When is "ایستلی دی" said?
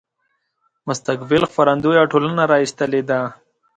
2.63-3.21